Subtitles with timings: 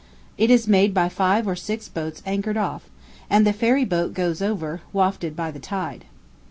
[0.35, 2.89] It is made by five or six boats anchored off,
[3.29, 6.05] and the ferry boat goes over, wafted by the tide.